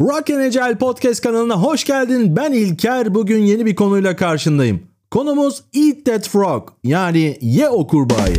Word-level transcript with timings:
Rock 0.00 0.30
and 0.30 0.40
Agile 0.40 0.78
Podcast 0.78 1.22
kanalına 1.22 1.62
hoş 1.62 1.84
geldin. 1.84 2.36
Ben 2.36 2.52
İlker. 2.52 3.14
Bugün 3.14 3.42
yeni 3.42 3.66
bir 3.66 3.74
konuyla 3.74 4.16
karşındayım. 4.16 4.82
Konumuz 5.10 5.64
Eat 5.74 6.04
That 6.04 6.28
Frog 6.28 6.70
yani 6.84 7.38
ye 7.40 7.68
o 7.68 7.86
kurbağayı. 7.86 8.36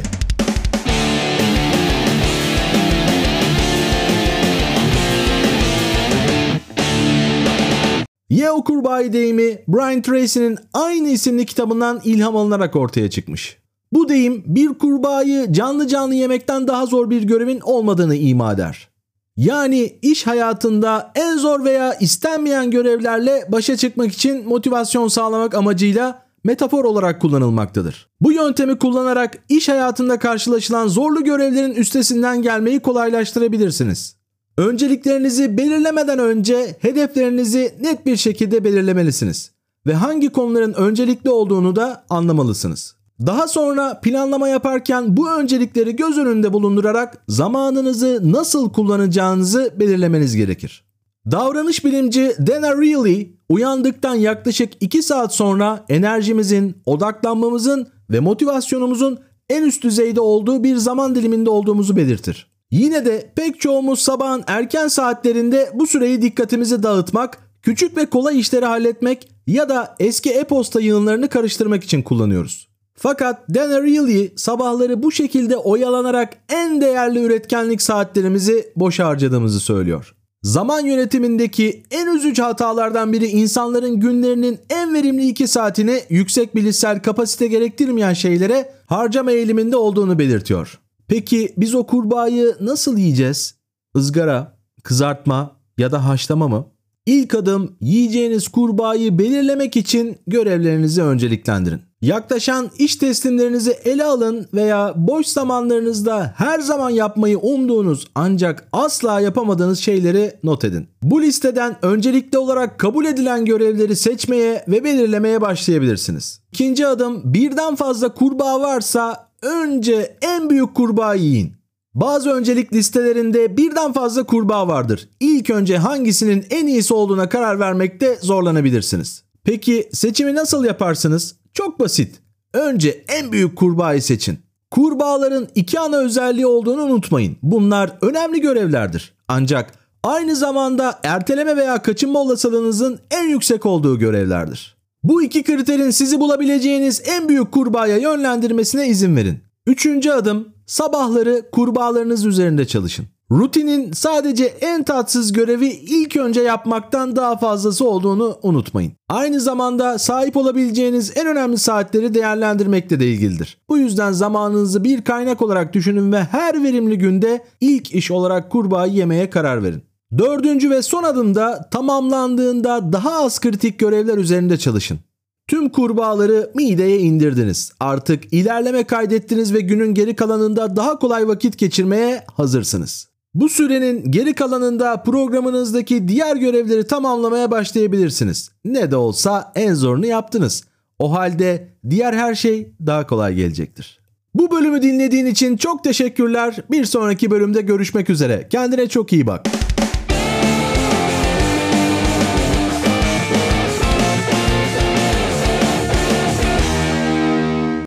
Ye 8.29 8.51
o 8.51 8.63
kurbağayı 8.63 9.13
deyimi 9.13 9.63
Brian 9.67 10.01
Tracy'nin 10.01 10.57
aynı 10.73 11.09
isimli 11.09 11.45
kitabından 11.45 12.01
ilham 12.03 12.35
alınarak 12.35 12.75
ortaya 12.75 13.09
çıkmış. 13.09 13.57
Bu 13.91 14.09
deyim 14.09 14.43
bir 14.45 14.67
kurbağayı 14.67 15.53
canlı 15.53 15.87
canlı 15.87 16.15
yemekten 16.15 16.67
daha 16.67 16.85
zor 16.85 17.09
bir 17.09 17.23
görevin 17.23 17.59
olmadığını 17.59 18.15
ima 18.15 18.53
eder. 18.53 18.94
Yani 19.37 19.99
iş 20.01 20.27
hayatında 20.27 21.11
en 21.15 21.37
zor 21.37 21.63
veya 21.63 21.93
istenmeyen 21.93 22.71
görevlerle 22.71 23.45
başa 23.51 23.77
çıkmak 23.77 24.13
için 24.13 24.47
motivasyon 24.47 25.07
sağlamak 25.07 25.53
amacıyla 25.53 26.25
metafor 26.43 26.85
olarak 26.85 27.21
kullanılmaktadır. 27.21 28.09
Bu 28.21 28.31
yöntemi 28.31 28.79
kullanarak 28.79 29.37
iş 29.49 29.69
hayatında 29.69 30.19
karşılaşılan 30.19 30.87
zorlu 30.87 31.23
görevlerin 31.23 31.73
üstesinden 31.75 32.41
gelmeyi 32.41 32.79
kolaylaştırabilirsiniz. 32.79 34.15
Önceliklerinizi 34.57 35.57
belirlemeden 35.57 36.19
önce 36.19 36.75
hedeflerinizi 36.79 37.75
net 37.81 38.05
bir 38.05 38.17
şekilde 38.17 38.63
belirlemelisiniz 38.63 39.51
ve 39.87 39.93
hangi 39.93 40.29
konuların 40.29 40.73
öncelikli 40.73 41.29
olduğunu 41.29 41.75
da 41.75 42.05
anlamalısınız. 42.09 42.94
Daha 43.19 43.47
sonra 43.47 43.99
planlama 43.99 44.47
yaparken 44.47 45.17
bu 45.17 45.31
öncelikleri 45.31 45.95
göz 45.95 46.17
önünde 46.17 46.53
bulundurarak 46.53 47.23
zamanınızı 47.27 48.19
nasıl 48.23 48.69
kullanacağınızı 48.69 49.73
belirlemeniz 49.79 50.35
gerekir. 50.35 50.85
Davranış 51.31 51.85
bilimci 51.85 52.35
Dana 52.47 52.81
Reilly 52.81 53.35
uyandıktan 53.49 54.15
yaklaşık 54.15 54.73
2 54.79 55.03
saat 55.03 55.35
sonra 55.35 55.85
enerjimizin, 55.89 56.77
odaklanmamızın 56.85 57.87
ve 58.09 58.19
motivasyonumuzun 58.19 59.19
en 59.49 59.63
üst 59.63 59.83
düzeyde 59.83 60.21
olduğu 60.21 60.63
bir 60.63 60.75
zaman 60.75 61.15
diliminde 61.15 61.49
olduğumuzu 61.49 61.95
belirtir. 61.95 62.51
Yine 62.71 63.05
de 63.05 63.31
pek 63.35 63.61
çoğumuz 63.61 63.99
sabahın 63.99 64.43
erken 64.47 64.87
saatlerinde 64.87 65.69
bu 65.73 65.87
süreyi 65.87 66.21
dikkatimizi 66.21 66.83
dağıtmak, 66.83 67.37
küçük 67.61 67.97
ve 67.97 68.05
kolay 68.05 68.39
işleri 68.39 68.65
halletmek 68.65 69.29
ya 69.47 69.69
da 69.69 69.95
eski 69.99 70.29
e-posta 70.29 70.81
yığınlarını 70.81 71.29
karıştırmak 71.29 71.83
için 71.83 72.01
kullanıyoruz. 72.01 72.64
Fakat 72.97 73.49
Dan 73.55 73.71
Ariely 73.71 74.33
sabahları 74.35 75.03
bu 75.03 75.11
şekilde 75.11 75.57
oyalanarak 75.57 76.37
en 76.49 76.81
değerli 76.81 77.23
üretkenlik 77.23 77.81
saatlerimizi 77.81 78.73
boş 78.75 78.99
harcadığımızı 78.99 79.59
söylüyor. 79.59 80.15
Zaman 80.43 80.85
yönetimindeki 80.85 81.83
en 81.91 82.15
üzücü 82.15 82.41
hatalardan 82.41 83.13
biri 83.13 83.25
insanların 83.25 83.99
günlerinin 83.99 84.59
en 84.69 84.93
verimli 84.93 85.27
2 85.27 85.47
saatini 85.47 86.01
yüksek 86.09 86.55
bilişsel 86.55 87.01
kapasite 87.01 87.47
gerektirmeyen 87.47 88.13
şeylere 88.13 88.71
harcama 88.85 89.31
eğiliminde 89.31 89.77
olduğunu 89.77 90.19
belirtiyor. 90.19 90.79
Peki 91.07 91.53
biz 91.57 91.75
o 91.75 91.85
kurbağayı 91.85 92.55
nasıl 92.61 92.97
yiyeceğiz? 92.97 93.55
Izgara, 93.95 94.57
kızartma 94.83 95.55
ya 95.77 95.91
da 95.91 96.07
haşlama 96.07 96.47
mı? 96.47 96.67
İlk 97.05 97.35
adım 97.35 97.75
yiyeceğiniz 97.81 98.47
kurbağayı 98.47 99.19
belirlemek 99.19 99.77
için 99.77 100.17
görevlerinizi 100.27 101.03
önceliklendirin. 101.03 101.81
Yaklaşan 102.05 102.69
iş 102.79 102.95
teslimlerinizi 102.95 103.71
ele 103.71 104.03
alın 104.03 104.47
veya 104.53 104.93
boş 104.95 105.27
zamanlarınızda 105.27 106.33
her 106.37 106.59
zaman 106.59 106.89
yapmayı 106.89 107.39
umduğunuz 107.39 108.07
ancak 108.15 108.67
asla 108.73 109.19
yapamadığınız 109.19 109.79
şeyleri 109.79 110.33
not 110.43 110.63
edin. 110.63 110.87
Bu 111.03 111.21
listeden 111.21 111.77
öncelikli 111.81 112.37
olarak 112.37 112.79
kabul 112.79 113.05
edilen 113.05 113.45
görevleri 113.45 113.95
seçmeye 113.95 114.65
ve 114.67 114.83
belirlemeye 114.83 115.41
başlayabilirsiniz. 115.41 116.39
İkinci 116.51 116.87
adım 116.87 117.21
birden 117.33 117.75
fazla 117.75 118.13
kurbağa 118.13 118.61
varsa 118.61 119.29
önce 119.41 120.17
en 120.21 120.49
büyük 120.49 120.75
kurbağa 120.75 121.13
yiyin. 121.13 121.53
Bazı 121.93 122.29
öncelik 122.29 122.73
listelerinde 122.73 123.57
birden 123.57 123.93
fazla 123.93 124.23
kurbağa 124.23 124.67
vardır. 124.67 125.09
İlk 125.19 125.49
önce 125.49 125.77
hangisinin 125.77 126.45
en 126.49 126.67
iyisi 126.67 126.93
olduğuna 126.93 127.29
karar 127.29 127.59
vermekte 127.59 128.17
zorlanabilirsiniz. 128.21 129.23
Peki 129.43 129.89
seçimi 129.93 130.35
nasıl 130.35 130.65
yaparsınız? 130.65 131.35
Çok 131.55 131.79
basit. 131.79 132.21
Önce 132.53 133.03
en 133.07 133.31
büyük 133.31 133.55
kurbağayı 133.55 134.01
seçin. 134.01 134.39
Kurbağaların 134.71 135.47
iki 135.55 135.79
ana 135.79 135.97
özelliği 135.97 136.45
olduğunu 136.45 136.81
unutmayın. 136.83 137.37
Bunlar 137.43 137.97
önemli 138.01 138.41
görevlerdir. 138.41 139.13
Ancak 139.27 139.73
aynı 140.03 140.35
zamanda 140.35 140.99
erteleme 141.03 141.57
veya 141.57 141.81
kaçınma 141.81 142.19
olasılığınızın 142.19 142.99
en 143.11 143.29
yüksek 143.29 143.65
olduğu 143.65 143.99
görevlerdir. 143.99 144.75
Bu 145.03 145.23
iki 145.23 145.43
kriterin 145.43 145.89
sizi 145.89 146.19
bulabileceğiniz 146.19 147.01
en 147.05 147.29
büyük 147.29 147.51
kurbağaya 147.51 147.97
yönlendirmesine 147.97 148.87
izin 148.87 149.15
verin. 149.15 149.37
Üçüncü 149.67 150.11
adım 150.11 150.49
sabahları 150.65 151.51
kurbağalarınız 151.51 152.25
üzerinde 152.25 152.67
çalışın. 152.67 153.05
Rutinin 153.31 153.91
sadece 153.91 154.45
en 154.45 154.83
tatsız 154.83 155.33
görevi 155.33 155.67
ilk 156.15 156.21
önce 156.21 156.41
yapmaktan 156.41 157.15
daha 157.15 157.37
fazlası 157.37 157.89
olduğunu 157.89 158.37
unutmayın. 158.43 158.91
Aynı 159.09 159.39
zamanda 159.39 159.99
sahip 159.99 160.37
olabileceğiniz 160.37 161.17
en 161.17 161.27
önemli 161.27 161.57
saatleri 161.57 162.13
değerlendirmekle 162.13 162.99
de 162.99 163.07
ilgilidir. 163.07 163.57
Bu 163.69 163.77
yüzden 163.77 164.11
zamanınızı 164.11 164.83
bir 164.83 165.01
kaynak 165.01 165.41
olarak 165.41 165.73
düşünün 165.73 166.11
ve 166.11 166.23
her 166.23 166.63
verimli 166.63 166.97
günde 166.97 167.45
ilk 167.61 167.91
iş 167.91 168.11
olarak 168.11 168.51
kurbağayı 168.51 168.93
yemeye 168.93 169.29
karar 169.29 169.63
verin. 169.63 169.83
Dördüncü 170.17 170.69
ve 170.69 170.81
son 170.81 171.03
adımda 171.03 171.69
tamamlandığında 171.71 172.93
daha 172.93 173.23
az 173.23 173.39
kritik 173.39 173.79
görevler 173.79 174.17
üzerinde 174.17 174.57
çalışın. 174.57 174.99
Tüm 175.47 175.69
kurbağaları 175.69 176.51
mideye 176.55 176.99
indirdiniz. 176.99 177.71
Artık 177.79 178.33
ilerleme 178.33 178.83
kaydettiniz 178.83 179.53
ve 179.53 179.59
günün 179.59 179.93
geri 179.93 180.15
kalanında 180.15 180.75
daha 180.75 180.99
kolay 180.99 181.27
vakit 181.27 181.57
geçirmeye 181.57 182.23
hazırsınız. 182.37 183.14
Bu 183.35 183.49
sürenin 183.49 184.11
geri 184.11 184.33
kalanında 184.33 185.03
programınızdaki 185.03 186.07
diğer 186.07 186.35
görevleri 186.35 186.87
tamamlamaya 186.87 187.51
başlayabilirsiniz. 187.51 188.51
Ne 188.65 188.91
de 188.91 188.95
olsa 188.95 189.51
en 189.55 189.73
zorunu 189.73 190.05
yaptınız. 190.05 190.63
O 190.99 191.11
halde 191.11 191.67
diğer 191.89 192.13
her 192.13 192.35
şey 192.35 192.71
daha 192.85 193.07
kolay 193.07 193.35
gelecektir. 193.35 193.99
Bu 194.35 194.51
bölümü 194.51 194.81
dinlediğin 194.81 195.25
için 195.25 195.57
çok 195.57 195.83
teşekkürler. 195.83 196.55
Bir 196.71 196.85
sonraki 196.85 197.31
bölümde 197.31 197.61
görüşmek 197.61 198.09
üzere. 198.09 198.47
Kendine 198.49 198.89
çok 198.89 199.13
iyi 199.13 199.27
bak. 199.27 199.54